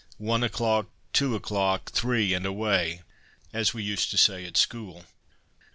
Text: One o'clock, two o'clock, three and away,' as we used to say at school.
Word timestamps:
One 0.17 0.41
o'clock, 0.41 0.87
two 1.13 1.35
o'clock, 1.35 1.91
three 1.91 2.33
and 2.33 2.43
away,' 2.43 3.01
as 3.53 3.75
we 3.75 3.83
used 3.83 4.09
to 4.09 4.17
say 4.17 4.47
at 4.47 4.57
school. 4.57 5.05